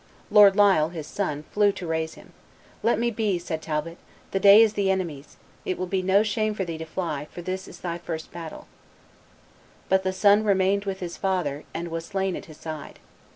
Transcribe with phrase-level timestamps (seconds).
[0.31, 2.33] Lord Lisle, his son, flew to him to raise him.
[2.81, 3.99] "Let me be," said Talbot;
[4.31, 7.43] "the day is the enemies'; it will be no shame for thee to fly, for
[7.43, 8.65] this is thy first battle."
[9.89, 12.97] But the son remained with his father, and was slain at his side.